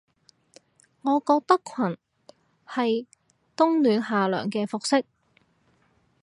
[1.03, 1.95] 我覺得裙
[2.65, 3.05] 係
[3.55, 5.03] 冬暖夏涼嘅服飾